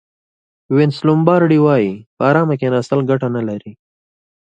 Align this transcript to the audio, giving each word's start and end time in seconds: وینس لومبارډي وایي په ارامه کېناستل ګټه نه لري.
وینس 0.75 0.97
لومبارډي 1.07 1.59
وایي 1.65 1.93
په 2.17 2.21
ارامه 2.29 2.55
کېناستل 2.61 2.99
ګټه 3.09 3.27
نه 3.35 3.41
لري. 3.49 3.71